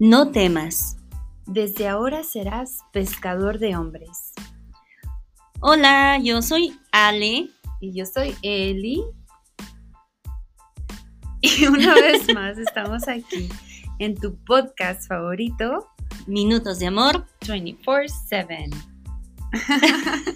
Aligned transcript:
No 0.00 0.30
temas. 0.30 0.96
Desde 1.46 1.88
ahora 1.88 2.22
serás 2.22 2.78
pescador 2.92 3.58
de 3.58 3.74
hombres. 3.74 4.32
Hola, 5.58 6.20
yo 6.22 6.40
soy 6.40 6.78
Ale. 6.92 7.50
Y 7.80 7.92
yo 7.92 8.06
soy 8.06 8.36
Eli. 8.42 9.02
Y 11.40 11.66
una 11.66 11.94
vez 11.94 12.32
más 12.34 12.58
estamos 12.58 13.08
aquí 13.08 13.48
en 13.98 14.14
tu 14.14 14.36
podcast 14.44 15.08
favorito, 15.08 15.88
Minutos 16.28 16.78
de 16.78 16.86
Amor 16.86 17.26
24/7. 17.40 18.70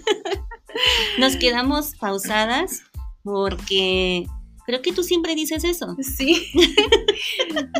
Nos 1.19 1.37
quedamos 1.37 1.95
pausadas 1.95 2.83
porque 3.23 4.25
creo 4.65 4.81
que 4.81 4.91
tú 4.91 5.03
siempre 5.03 5.35
dices 5.35 5.63
eso. 5.63 5.95
Sí, 6.01 6.51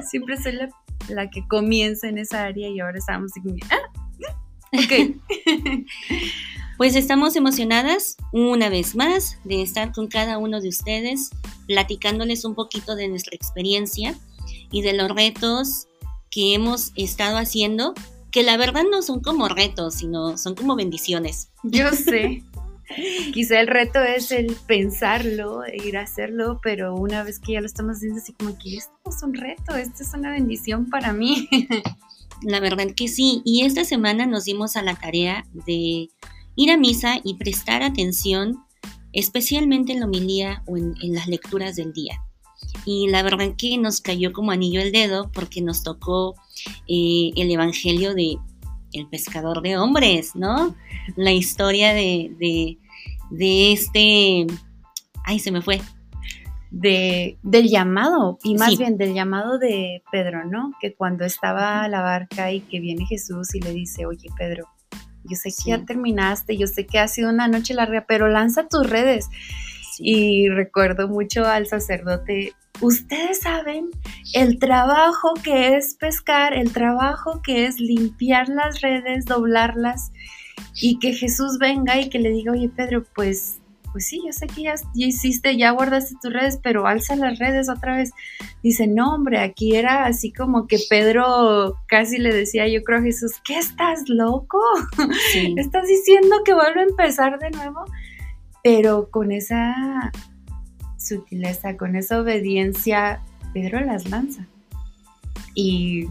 siempre 0.09 0.42
soy 0.42 0.54
la, 0.54 0.70
la 1.10 1.30
que 1.30 1.46
comienza 1.48 2.08
en 2.08 2.18
esa 2.18 2.44
área 2.44 2.70
y 2.70 2.80
ahora 2.80 2.98
estamos... 2.98 3.32
Ah, 3.70 3.80
ok. 4.74 5.16
Pues 6.78 6.96
estamos 6.96 7.36
emocionadas 7.36 8.18
una 8.32 8.68
vez 8.68 8.96
más 8.96 9.38
de 9.44 9.62
estar 9.62 9.94
con 9.94 10.08
cada 10.08 10.40
uno 10.40 10.60
de 10.60 10.70
ustedes, 10.70 11.30
platicándoles 11.68 12.46
un 12.46 12.56
poquito 12.56 12.96
de 12.96 13.08
nuestra 13.08 13.36
experiencia 13.36 14.16
y 14.72 14.82
de 14.82 14.94
los 14.94 15.10
retos 15.10 15.88
que 16.32 16.56
hemos 16.56 16.92
estado 16.96 17.38
haciendo, 17.38 17.94
que 18.32 18.42
la 18.42 18.58
verdad 18.58 18.84
no 18.90 19.04
son 19.04 19.22
como 19.22 19.48
retos, 19.50 19.94
sino 19.94 20.36
son 20.38 20.56
como 20.56 20.76
bendiciones. 20.76 21.52
Yo 21.64 21.92
sé. 21.92 22.44
Quizá 23.34 23.60
el 23.60 23.68
reto 23.68 24.00
es 24.02 24.32
el 24.32 24.55
pensarlo, 24.68 25.64
e 25.66 25.78
ir 25.88 25.98
a 25.98 26.02
hacerlo, 26.02 26.60
pero 26.62 26.96
una 26.96 27.23
vez 27.23 27.40
que 27.40 27.54
ya 27.54 27.62
lo 27.62 27.66
estamos 27.66 27.98
haciendo, 27.98 28.20
así 28.20 28.34
como 28.34 28.58
que 28.58 28.78
esto 28.78 28.94
es 29.06 29.23
un 29.23 29.34
reto, 29.34 29.76
esto 29.76 30.03
es 30.03 30.14
una 30.14 30.31
bendición 30.31 30.89
para 30.89 31.14
mí. 31.14 31.48
La 32.42 32.59
verdad 32.59 32.88
que 32.95 33.08
sí. 33.08 33.42
Y 33.45 33.64
esta 33.64 33.86
semana 33.86 34.26
nos 34.26 34.45
dimos 34.45 34.76
a 34.76 34.84
la 34.84 34.95
tarea 34.95 35.45
de 35.66 36.09
ir 36.56 36.72
a 36.72 36.78
misa 36.78 37.20
y 37.23 37.36
prestar 37.36 37.84
atención, 37.84 38.59
especialmente 39.14 39.94
en 39.94 40.02
la 40.02 40.08
homilía 40.08 40.64
o 40.67 40.78
en, 40.78 40.95
las 41.14 41.28
lecturas 41.28 41.76
del 41.76 41.94
día. 41.94 42.22
Y 42.86 43.08
la 43.08 43.23
verdad 43.23 43.56
que 43.58 43.78
nos 43.78 44.02
cayó 44.02 44.34
como 44.34 44.52
anillo 44.52 44.81
el 44.81 44.92
dedo 44.92 45.31
porque 45.31 45.61
nos 45.61 45.84
tocó 45.84 46.36
eh, 46.88 47.31
el 47.36 47.50
Evangelio 47.50 48.14
de 48.14 48.38
el 48.94 49.08
pescador 49.08 49.61
de 49.61 49.77
hombres, 49.77 50.36
¿no? 50.36 50.75
La 51.16 51.31
historia 51.31 51.94
de, 51.94 52.31
de, 52.39 52.77
de 53.31 53.72
este... 53.73 54.47
Ay, 55.25 55.39
se 55.39 55.52
me 55.52 55.61
fue. 55.61 55.81
De, 56.72 57.38
del 57.44 57.69
llamado, 57.69 58.39
y 58.44 58.55
más 58.55 58.71
Sí. 58.71 58.77
bien 58.77 58.97
del 58.97 59.14
llamado 59.14 59.59
de 59.59 60.02
Pedro, 60.11 60.44
¿no? 60.45 60.73
Que 60.81 60.95
cuando 60.95 61.23
estaba 61.23 61.83
a 61.83 61.88
la 61.88 62.02
barca 62.02 62.52
y 62.52 62.61
que 62.61 62.80
viene 62.80 63.05
Jesús 63.05 63.53
y 63.53 63.59
le 63.61 63.71
dice, 63.73 64.08
oye 64.08 64.27
Pedro, 64.38 64.67
yo 65.23 65.36
sé 65.36 65.49
que 65.49 65.52
Sí. 65.52 65.69
ya 65.69 65.86
terminaste, 65.86 66.58
yo 66.58 66.66
sé 66.66 66.88
que 66.88 66.97
ha 66.97 67.08
sido 67.08 67.30
una 67.30 67.47
noche 67.47 67.75
larga, 67.75 68.05
pero 68.08 68.27
lanza 68.27 68.67
tus 68.67 68.89
redes. 68.89 69.30
Sí. 69.94 70.03
Y 70.03 70.49
recuerdo 70.49 71.08
mucho 71.08 71.45
al 71.45 71.67
sacerdote, 71.67 72.53
ustedes 72.84 73.39
saben 73.39 73.89
el 74.34 74.59
trabajo 74.59 75.34
que 75.42 75.76
es 75.76 75.95
pescar, 75.95 76.53
el 76.53 76.73
trabajo 76.73 77.42
que 77.42 77.66
es 77.66 77.80
limpiar 77.80 78.50
las 78.50 78.81
redes, 78.81 79.26
doblarlas 79.26 80.12
y 80.81 81.00
que 81.00 81.14
Jesús 81.14 81.58
venga 81.59 82.00
y 82.00 82.09
que 82.09 82.20
le 82.20 82.31
diga, 82.31 82.52
oye 82.52 82.70
Pedro, 82.70 83.06
pues, 83.16 83.59
pues 83.94 84.08
sí, 84.08 84.22
yo 84.26 84.34
sé 84.34 84.48
que 84.48 84.64
ya, 84.64 84.76
ya 84.95 85.08
hiciste, 85.08 85.56
ya 85.56 85.72
guardaste 85.72 86.16
tus 86.22 86.34
redes, 86.34 86.59
pero 86.61 86.86
alza 86.86 87.16
las 87.16 87.39
redes 87.39 87.70
otra 87.70 87.95
vez. 87.95 88.11
Dice, 88.61 88.88
no 88.88 89.14
hombre, 89.14 89.39
aquí 89.39 89.76
era 89.76 90.06
así 90.06 90.34
como 90.34 90.67
que 90.67 90.78
Pedro 90.89 91.78
casi 91.88 92.17
le 92.17 92.33
decía, 92.33 92.67
yo 92.67 92.83
creo 92.83 93.00
a 93.00 93.04
Jesús, 93.04 93.33
¿qué 93.45 93.60
estás 93.60 94.10
loco? 94.10 94.60
Sí. 95.32 95.55
¿Estás 95.58 95.88
diciendo 95.88 96.38
que 96.44 96.54
vuelve 96.54 96.82
a 96.82 96.83
empezar 96.83 97.39
de 97.39 97.52
nuevo? 97.52 97.86
Pero 98.61 99.10
con 99.10 99.32
esa 99.32 100.11
sutileza, 101.03 101.77
con 101.77 101.95
esa 101.95 102.19
obediencia, 102.19 103.21
Pedro 103.53 103.80
las 103.81 104.09
lanza. 104.09 104.47
Y, 105.55 106.08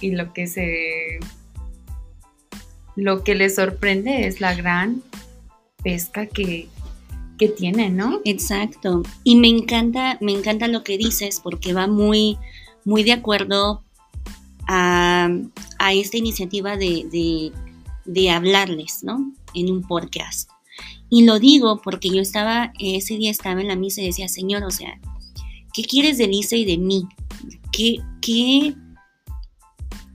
y 0.00 0.12
lo 0.12 0.32
que 0.32 0.46
se. 0.46 1.18
Lo 2.96 3.22
que 3.22 3.34
le 3.34 3.48
sorprende 3.48 4.26
es 4.26 4.40
la 4.40 4.54
gran 4.54 5.02
pesca 5.82 6.26
que, 6.26 6.68
que 7.38 7.48
tiene, 7.48 7.90
¿no? 7.90 8.20
Exacto. 8.24 9.02
Y 9.22 9.36
me 9.36 9.48
encanta, 9.48 10.18
me 10.20 10.32
encanta 10.32 10.66
lo 10.66 10.82
que 10.82 10.98
dices 10.98 11.40
porque 11.40 11.72
va 11.72 11.86
muy, 11.86 12.36
muy 12.84 13.04
de 13.04 13.12
acuerdo 13.12 13.84
a, 14.66 15.28
a 15.78 15.92
esta 15.92 16.16
iniciativa 16.16 16.76
de, 16.76 17.06
de, 17.10 17.52
de 18.04 18.30
hablarles, 18.30 19.04
¿no? 19.04 19.32
En 19.54 19.70
un 19.70 19.82
podcast. 19.82 20.50
Y 21.10 21.24
lo 21.24 21.38
digo 21.38 21.80
porque 21.82 22.10
yo 22.10 22.20
estaba, 22.20 22.72
ese 22.78 23.16
día 23.16 23.30
estaba 23.30 23.60
en 23.60 23.68
la 23.68 23.76
misa 23.76 24.02
y 24.02 24.06
decía, 24.06 24.28
Señor, 24.28 24.64
o 24.64 24.70
sea, 24.70 25.00
¿qué 25.72 25.82
quieres 25.82 26.18
de 26.18 26.28
Lisa 26.28 26.56
y 26.56 26.64
de 26.64 26.78
mí? 26.78 27.06
¿Qué, 27.72 27.98
qué, 28.20 28.74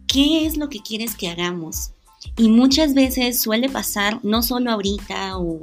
qué 0.07 0.45
es 0.45 0.57
lo 0.57 0.69
que 0.69 0.79
quieres 0.79 1.15
que 1.15 1.29
hagamos? 1.29 1.91
Y 2.37 2.49
muchas 2.49 2.93
veces 2.93 3.41
suele 3.41 3.69
pasar, 3.69 4.19
no 4.23 4.43
solo 4.43 4.71
ahorita 4.71 5.37
o 5.37 5.61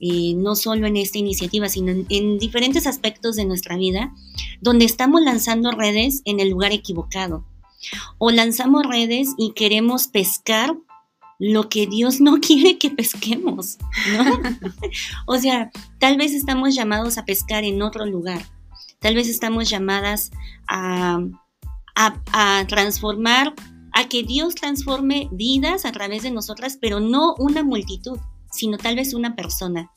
eh, 0.00 0.34
no 0.34 0.56
solo 0.56 0.86
en 0.86 0.96
esta 0.96 1.18
iniciativa, 1.18 1.68
sino 1.68 1.92
en 2.08 2.38
diferentes 2.38 2.86
aspectos 2.86 3.36
de 3.36 3.44
nuestra 3.44 3.76
vida, 3.76 4.12
donde 4.60 4.84
estamos 4.84 5.22
lanzando 5.22 5.70
redes 5.70 6.22
en 6.24 6.40
el 6.40 6.50
lugar 6.50 6.72
equivocado. 6.72 7.44
O 8.18 8.30
lanzamos 8.30 8.86
redes 8.86 9.28
y 9.38 9.52
queremos 9.52 10.08
pescar 10.08 10.76
lo 11.38 11.68
que 11.68 11.86
Dios 11.86 12.20
no 12.20 12.36
quiere 12.40 12.78
que 12.78 12.90
pesquemos, 12.90 13.78
¿no? 14.12 14.40
o 15.26 15.38
sea, 15.38 15.70
tal 15.98 16.16
vez 16.16 16.32
estamos 16.32 16.74
llamados 16.74 17.18
a 17.18 17.24
pescar 17.24 17.64
en 17.64 17.82
otro 17.82 18.06
lugar. 18.06 18.44
Tal 19.00 19.14
vez 19.14 19.28
estamos 19.28 19.68
llamadas 19.68 20.30
a, 20.66 21.20
transformar, 22.68 23.54
a 23.92 24.08
que 24.08 24.22
Dios 24.22 24.54
transforme 24.54 25.28
vidas 25.30 25.84
a 25.84 25.92
través 25.92 26.22
de 26.22 26.30
nosotras, 26.30 26.78
pero 26.80 27.00
no 27.00 27.34
una 27.38 27.62
multitud, 27.62 28.18
sino 28.50 28.78
tal 28.78 28.96
vez 28.96 29.12
una 29.12 29.36
persona. 29.36 29.90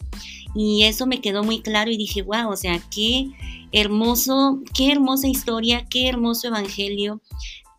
Y 0.54 0.84
eso 0.84 1.08
me 1.08 1.22
quedó 1.22 1.46
muy 1.46 1.62
claro 1.62 1.90
y 1.90 1.96
dije, 1.96 2.22
wow, 2.22 2.50
o 2.50 2.58
sea, 2.58 2.82
qué 2.94 3.30
hermoso, 3.72 4.60
qué 4.74 4.92
hermosa 4.92 5.28
historia, 5.28 5.86
qué 5.90 6.10
hermoso 6.10 6.48
evangelio, 6.48 7.22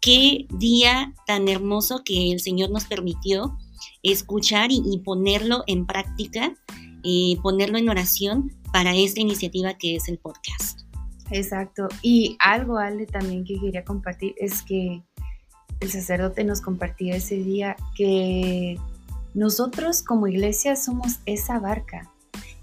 qué 0.00 0.46
día 0.50 1.14
tan 1.26 1.48
hermoso 1.48 2.02
que 2.04 2.32
el 2.32 2.40
Señor 2.40 2.70
nos 2.70 2.84
permitió 2.84 3.56
escuchar 4.02 4.70
y, 4.70 4.98
ponerlo 5.04 5.64
en 5.66 5.86
práctica, 5.86 6.54
eh, 7.04 7.36
ponerlo 7.42 7.78
en 7.78 7.88
oración 7.88 8.52
para 8.72 8.94
esta 8.94 9.20
iniciativa 9.20 9.74
que 9.74 9.96
es 9.96 10.08
el 10.08 10.18
podcast. 10.18 10.80
Exacto. 11.30 11.88
Y 12.02 12.36
algo, 12.40 12.78
Ale, 12.78 13.06
también 13.06 13.44
que 13.44 13.58
quería 13.58 13.84
compartir 13.84 14.34
es 14.38 14.62
que 14.62 15.02
el 15.80 15.90
sacerdote 15.90 16.44
nos 16.44 16.60
compartía 16.60 17.16
ese 17.16 17.36
día 17.36 17.76
que 17.96 18.78
nosotros 19.34 20.02
como 20.02 20.26
iglesia 20.26 20.74
somos 20.76 21.20
esa 21.26 21.58
barca. 21.58 22.10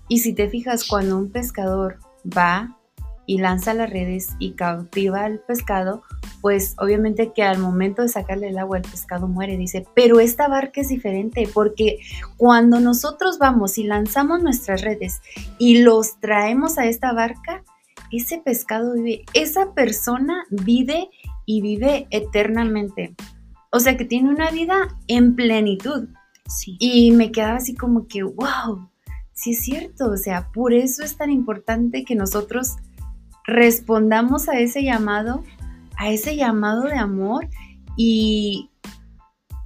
Y 0.08 0.20
si 0.20 0.34
te 0.34 0.50
fijas, 0.50 0.86
cuando 0.86 1.18
un 1.18 1.32
pescador 1.32 2.00
va 2.26 2.78
y 3.26 3.38
lanza 3.40 3.74
las 3.74 3.90
redes 3.90 4.30
y 4.40 4.52
cautiva 4.52 5.24
al 5.24 5.40
pescado, 5.40 6.04
pues 6.46 6.76
obviamente 6.78 7.34
que 7.34 7.42
al 7.42 7.58
momento 7.58 8.04
de 8.04 8.08
sacarle 8.08 8.50
el 8.50 8.60
agua 8.60 8.78
el 8.78 8.84
pescado 8.84 9.28
muere, 9.28 9.58
dice, 9.58 9.84
pero 9.96 10.20
esta 10.20 10.48
barca 10.48 10.82
es 10.82 10.90
diferente 10.90 11.50
porque 11.52 11.98
cuando 12.38 12.80
nosotros 12.80 13.40
vamos 13.40 13.80
y 13.80 13.84
lanzamos 13.84 14.44
nuestras 14.44 14.84
redes 14.84 15.22
y 15.58 15.80
los 15.80 16.20
traemos 16.20 16.78
a 16.78 16.86
esta 16.86 17.14
barca, 17.14 17.64
ese 18.12 18.38
pescado 18.38 18.94
vive, 18.94 19.26
esa 19.34 19.74
persona 19.74 20.46
vive 20.52 21.10
y 21.48 21.62
vive 21.62 22.06
eternamente. 22.12 23.16
O 23.72 23.80
sea 23.80 23.98
que 23.98 24.06
tiene 24.06 24.30
una 24.30 24.52
vida 24.52 24.96
en 25.08 25.36
plenitud. 25.36 26.10
Sí. 26.48 26.78
Y 26.80 27.10
me 27.10 27.32
quedaba 27.32 27.56
así 27.56 27.74
como 27.74 28.06
que, 28.06 28.22
wow, 28.22 28.88
sí 29.34 29.54
es 29.54 29.64
cierto. 29.64 30.12
O 30.12 30.18
sea, 30.18 30.52
por 30.52 30.76
eso 30.76 31.02
es 31.02 31.18
tan 31.18 31.32
importante 31.32 32.04
que 32.04 32.14
nosotros 32.14 32.76
respondamos 33.48 34.48
a 34.48 34.60
ese 34.60 34.84
llamado, 34.84 35.44
a 35.98 36.10
ese 36.10 36.36
llamado 36.36 36.84
de 36.84 36.98
amor 36.98 37.48
y, 37.98 38.70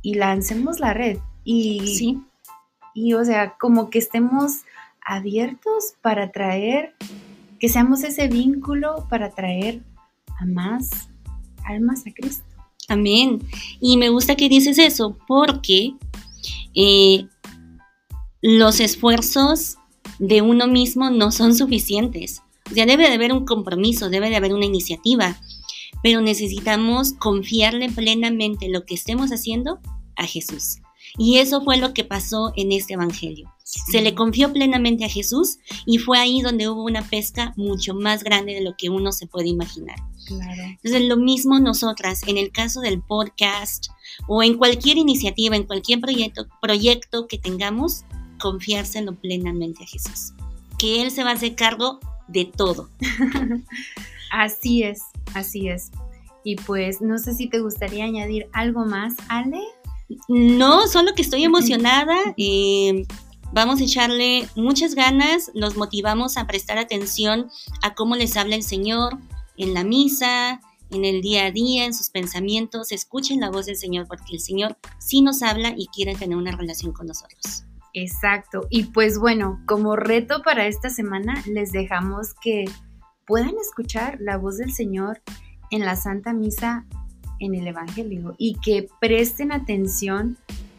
y 0.01 0.15
lancemos 0.15 0.79
la 0.79 0.93
red. 0.93 1.17
Y, 1.43 1.95
Sí, 1.95 2.21
y, 2.93 3.13
o 3.13 3.23
sea, 3.23 3.55
como 3.59 3.89
que 3.89 3.99
estemos 3.99 4.63
abiertos 5.05 5.93
para 6.01 6.31
traer, 6.31 6.93
que 7.59 7.69
seamos 7.69 8.03
ese 8.03 8.27
vínculo 8.27 9.07
para 9.09 9.31
traer 9.31 9.81
a 10.39 10.45
más 10.45 11.09
almas 11.65 12.05
a 12.07 12.11
Cristo. 12.13 12.43
amén. 12.87 13.41
Y 13.79 13.97
me 13.97 14.09
gusta 14.09 14.35
que 14.35 14.49
dices 14.49 14.77
eso 14.79 15.17
porque 15.27 15.93
eh, 16.75 17.27
los 18.41 18.79
esfuerzos 18.79 19.77
de 20.19 20.41
uno 20.41 20.67
mismo 20.67 21.09
no 21.09 21.31
son 21.31 21.55
suficientes. 21.55 22.41
O 22.69 22.73
sea, 22.73 22.85
debe 22.85 23.07
de 23.07 23.15
haber 23.15 23.33
un 23.33 23.45
compromiso, 23.45 24.09
debe 24.09 24.29
de 24.29 24.35
haber 24.35 24.53
una 24.53 24.65
iniciativa. 24.65 25.37
Pero 26.03 26.21
necesitamos 26.21 27.13
confiarle 27.13 27.89
plenamente 27.89 28.69
lo 28.69 28.85
que 28.85 28.95
estemos 28.95 29.31
haciendo 29.31 29.79
a 30.15 30.25
Jesús. 30.25 30.77
Y 31.17 31.37
eso 31.37 31.61
fue 31.61 31.77
lo 31.77 31.93
que 31.93 32.03
pasó 32.03 32.53
en 32.55 32.71
este 32.71 32.93
Evangelio. 32.93 33.51
Se 33.63 34.01
le 34.01 34.15
confió 34.15 34.51
plenamente 34.51 35.05
a 35.05 35.09
Jesús 35.09 35.57
y 35.85 35.99
fue 35.99 36.17
ahí 36.17 36.41
donde 36.41 36.67
hubo 36.67 36.83
una 36.83 37.07
pesca 37.07 37.53
mucho 37.55 37.93
más 37.93 38.23
grande 38.23 38.53
de 38.55 38.61
lo 38.61 38.75
que 38.75 38.89
uno 38.89 39.11
se 39.11 39.27
puede 39.27 39.47
imaginar. 39.47 39.97
Entonces, 40.27 41.03
lo 41.03 41.17
mismo 41.17 41.59
nosotras, 41.59 42.21
en 42.27 42.37
el 42.37 42.51
caso 42.51 42.81
del 42.81 43.01
podcast 43.01 43.87
o 44.27 44.43
en 44.43 44.57
cualquier 44.57 44.97
iniciativa, 44.97 45.55
en 45.55 45.63
cualquier 45.63 45.99
proyecto, 45.99 46.47
proyecto 46.61 47.27
que 47.27 47.37
tengamos, 47.37 48.05
confiárselo 48.39 49.15
plenamente 49.15 49.83
a 49.83 49.87
Jesús. 49.87 50.33
Que 50.77 51.01
Él 51.01 51.11
se 51.11 51.23
va 51.23 51.31
a 51.31 51.33
hacer 51.33 51.55
cargo 51.55 51.99
de 52.27 52.45
todo. 52.45 52.89
así 54.31 54.83
es, 54.83 55.01
así 55.33 55.69
es. 55.69 55.91
Y 56.43 56.55
pues 56.55 57.01
no 57.01 57.17
sé 57.17 57.33
si 57.33 57.49
te 57.49 57.59
gustaría 57.59 58.05
añadir 58.05 58.47
algo 58.53 58.85
más, 58.85 59.15
Ale. 59.27 59.61
No, 60.27 60.87
solo 60.87 61.13
que 61.15 61.21
estoy 61.21 61.43
emocionada. 61.43 62.15
Eh, 62.37 63.05
vamos 63.51 63.81
a 63.81 63.83
echarle 63.83 64.47
muchas 64.55 64.95
ganas, 64.95 65.51
los 65.53 65.75
motivamos 65.75 66.37
a 66.37 66.47
prestar 66.47 66.77
atención 66.77 67.49
a 67.83 67.93
cómo 67.93 68.15
les 68.15 68.37
habla 68.37 68.55
el 68.55 68.63
Señor 68.63 69.17
en 69.57 69.73
la 69.73 69.83
misa, 69.83 70.61
en 70.91 71.05
el 71.05 71.21
día 71.21 71.45
a 71.45 71.51
día, 71.51 71.85
en 71.85 71.93
sus 71.93 72.09
pensamientos. 72.09 72.91
Escuchen 72.91 73.39
la 73.39 73.51
voz 73.51 73.65
del 73.65 73.75
Señor 73.75 74.07
porque 74.07 74.33
el 74.33 74.39
Señor 74.39 74.77
sí 74.97 75.21
nos 75.21 75.43
habla 75.43 75.73
y 75.75 75.87
quiere 75.87 76.15
tener 76.15 76.37
una 76.37 76.51
relación 76.51 76.93
con 76.93 77.07
nosotros. 77.07 77.65
Exacto. 77.93 78.67
Y 78.69 78.85
pues 78.85 79.19
bueno, 79.19 79.61
como 79.65 79.95
reto 79.95 80.41
para 80.43 80.67
esta 80.67 80.89
semana, 80.89 81.43
les 81.45 81.71
dejamos 81.71 82.33
que 82.41 82.65
puedan 83.29 83.55
escuchar 83.61 84.17
la 84.19 84.37
voz 84.37 84.57
del 84.57 84.73
Señor 84.73 85.21
en 85.69 85.85
la 85.85 85.95
Santa 85.95 86.33
Misa 86.33 86.87
en 87.39 87.53
el 87.53 87.67
Evangelio 87.67 88.33
y 88.39 88.55
que 88.55 88.87
presten 88.99 89.51
atención 89.51 90.35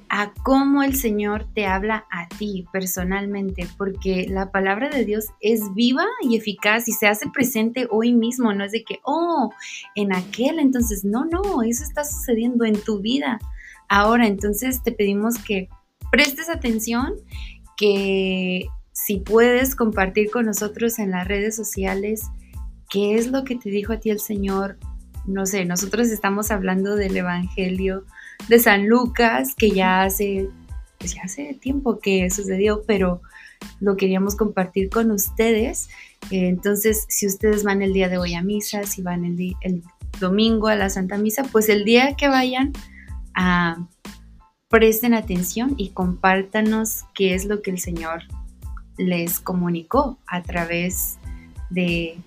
a 0.08 0.35
cómo 0.43 0.82
el 0.82 0.97
Señor 0.97 1.47
te 1.55 1.67
habla 1.67 2.06
a 2.11 2.29
ti 2.29 2.67
personalmente, 2.73 3.69
porque 3.79 4.26
la 4.29 4.50
palabra 4.50 4.88
de 4.88 5.05
Dios 5.05 5.26
es 5.41 5.73
viva 5.75 6.05
y 6.23 6.37
eficaz 6.37 6.88
y 6.88 6.93
se 6.93 7.06
hace 7.06 7.31
presente 7.31 7.87
hoy 7.88 8.12
mismo, 8.12 8.52
no 8.52 8.64
es 8.64 8.73
de 8.73 8.82
que, 8.82 8.99
oh, 9.05 9.52
en 9.94 10.12
aquel 10.12 10.58
entonces, 10.58 11.05
no, 11.05 11.26
no, 11.26 11.62
eso 11.62 11.85
está 11.85 12.05
sucediendo 12.05 12.64
en 12.64 12.82
tu 12.82 12.99
vida. 12.99 13.38
Ahora, 13.88 14.26
entonces 14.26 14.82
te 14.82 14.91
pedimos 14.91 15.38
que 15.38 15.69
prestes 16.11 16.49
atención, 16.49 17.14
que 17.76 18.67
si 18.93 19.19
puedes 19.19 19.76
compartir 19.76 20.32
con 20.32 20.47
nosotros 20.47 20.99
en 20.99 21.12
las 21.12 21.29
redes 21.29 21.55
sociales 21.55 22.23
qué 22.90 23.14
es 23.14 23.28
lo 23.28 23.44
que 23.44 23.56
te 23.56 23.70
dijo 23.70 23.92
a 23.92 24.00
ti 24.00 24.10
el 24.10 24.20
Señor. 24.20 24.76
No 25.26 25.46
sé, 25.46 25.64
nosotros 25.64 26.08
estamos 26.08 26.50
hablando 26.50 26.96
del 26.96 27.16
Evangelio 27.16 28.04
de 28.48 28.58
San 28.58 28.88
Lucas, 28.88 29.54
que 29.54 29.70
ya 29.70 30.02
hace, 30.02 30.48
pues 30.98 31.14
ya 31.14 31.22
hace 31.22 31.54
tiempo 31.54 32.00
que 32.00 32.28
sucedió, 32.31 32.82
pero 32.87 33.22
lo 33.81 33.96
queríamos 33.96 34.34
compartir 34.37 34.90
con 34.90 35.10
ustedes. 35.10 35.88
Eh, 36.31 36.48
entonces, 36.48 37.06
si 37.08 37.26
ustedes 37.26 37.64
van 37.64 37.82
el 37.82 37.92
día 37.92 38.08
de 38.08 38.19
hoy 38.19 38.34
a 38.34 38.42
misa, 38.42 38.84
si 38.84 39.02
van 39.02 39.25
el, 39.25 39.54
el 39.60 39.82
domingo 40.19 40.69
a 40.69 40.76
la 40.76 40.90
Santa 40.90 41.16
Misa, 41.16 41.44
pues 41.44 41.69
el 41.69 41.84
día 41.84 42.14
que 42.16 42.28
vayan 42.28 42.72
a 43.34 43.87
presten 44.69 45.14
atención 45.14 45.75
y 45.76 45.90
compártanos 45.90 47.04
qué 47.14 47.34
es 47.34 47.44
lo 47.44 47.60
que 47.60 47.72
el 47.72 47.81
Señor 47.81 48.22
les 48.96 49.40
comunicó 49.40 50.19
a 50.26 50.42
través 50.42 51.19
de, 51.70 52.19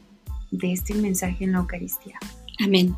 de 0.53 0.71
este 0.71 0.93
mensaje 0.93 1.43
en 1.43 1.51
la 1.53 1.59
Eucaristía. 1.59 2.17
Amén. 2.63 2.95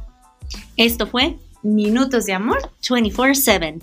Esto 0.78 1.08
fue 1.08 1.38
Minutos 1.64 2.26
de 2.26 2.34
Amor 2.34 2.72
24/7. 2.82 3.80